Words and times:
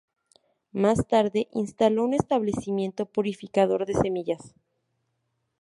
Más 0.71 1.07
Tarde 1.07 1.47
instalo 1.51 2.03
un 2.03 2.15
establecimiento 2.15 3.05
purificador 3.05 3.85
de 3.85 3.93
semillas. 3.93 4.55